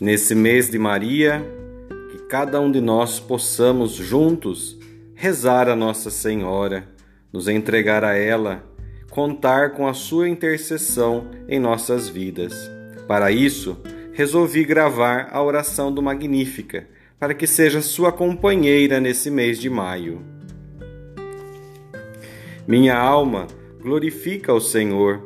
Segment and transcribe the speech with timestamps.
[0.00, 1.40] Nesse mês de Maria,
[2.10, 4.76] que cada um de nós possamos juntos
[5.14, 6.88] rezar a Nossa Senhora,
[7.32, 8.64] nos entregar a ela,
[9.08, 12.52] contar com a sua intercessão em nossas vidas.
[13.06, 13.80] Para isso,
[14.12, 20.20] resolvi gravar a oração do Magnífica, para que seja sua companheira nesse mês de maio.
[22.66, 23.46] Minha alma
[23.80, 25.24] glorifica o Senhor,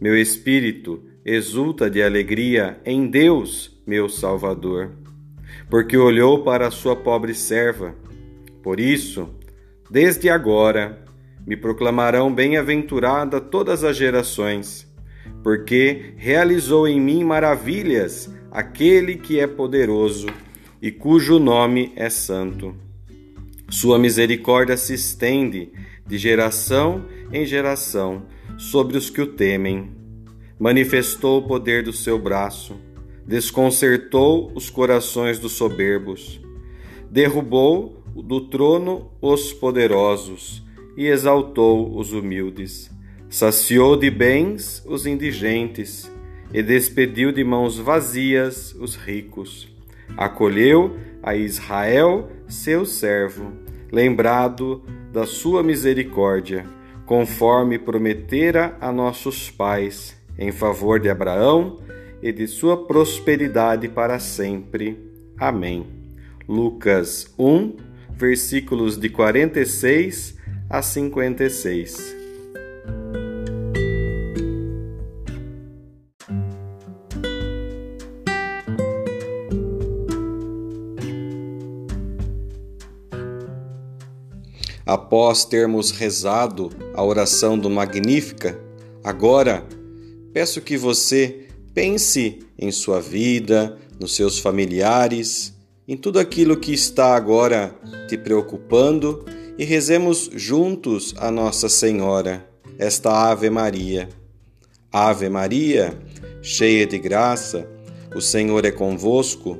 [0.00, 4.90] meu espírito exulta de alegria em Deus, meu Salvador,
[5.68, 7.94] porque olhou para a sua pobre serva.
[8.62, 9.28] Por isso,
[9.90, 11.04] desde agora,
[11.46, 14.86] me proclamarão bem-aventurada todas as gerações,
[15.42, 20.28] porque realizou em mim maravilhas aquele que é poderoso
[20.80, 22.74] e cujo nome é santo.
[23.70, 25.72] Sua misericórdia se estende
[26.06, 28.24] de geração em geração
[28.58, 29.90] sobre os que o temem.
[30.58, 32.76] Manifestou o poder do seu braço,
[33.32, 36.38] desconcertou os corações dos soberbos,
[37.10, 40.62] derrubou do trono os poderosos
[40.98, 42.90] e exaltou os humildes.
[43.30, 46.12] Saciou de bens os indigentes
[46.52, 49.66] e despediu de mãos vazias os ricos.
[50.14, 53.50] Acolheu a Israel, seu servo,
[53.90, 56.66] lembrado da sua misericórdia,
[57.06, 61.78] conforme prometera a nossos pais, em favor de Abraão
[62.22, 64.96] e de sua prosperidade para sempre.
[65.36, 65.86] Amém.
[66.48, 67.76] Lucas 1,
[68.14, 70.36] versículos de 46
[70.70, 72.22] a 56.
[84.84, 88.58] Após termos rezado a oração do Magnífica,
[89.02, 89.64] agora
[90.32, 95.54] peço que você pense em sua vida, nos seus familiares,
[95.86, 97.74] em tudo aquilo que está agora
[98.08, 99.24] te preocupando
[99.58, 104.08] e rezemos juntos a Nossa Senhora, esta Ave Maria.
[104.90, 105.98] Ave Maria,
[106.42, 107.68] cheia de graça,
[108.14, 109.58] o Senhor é convosco.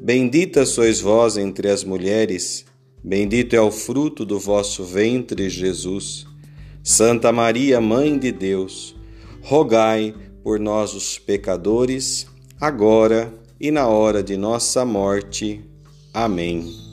[0.00, 2.64] Bendita sois vós entre as mulheres,
[3.02, 6.26] bendito é o fruto do vosso ventre, Jesus.
[6.82, 8.94] Santa Maria, Mãe de Deus,
[9.42, 12.26] rogai por nós, os pecadores,
[12.60, 15.64] agora e na hora de nossa morte.
[16.12, 16.88] Amém.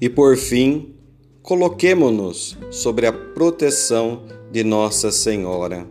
[0.00, 0.96] E por fim,
[1.42, 5.86] coloquemo-nos sobre a proteção de Nossa Senhora.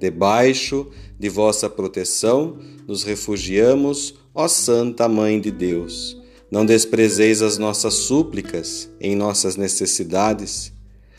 [0.00, 6.16] Debaixo de vossa proteção nos refugiamos, ó Santa Mãe de Deus.
[6.50, 10.72] Não desprezeis as nossas súplicas em nossas necessidades,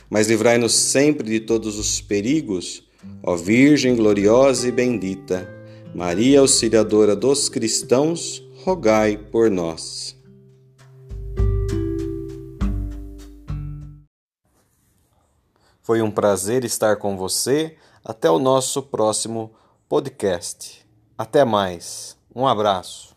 [0.09, 2.83] mas livrai-nos sempre de todos os perigos,
[3.23, 5.47] ó Virgem gloriosa e bendita.
[5.93, 10.15] Maria Auxiliadora dos cristãos, rogai por nós.
[15.89, 17.75] Foi um prazer estar com você.
[18.05, 19.51] Até o nosso próximo
[19.87, 20.85] podcast.
[21.17, 22.18] Até mais.
[22.35, 23.15] Um abraço.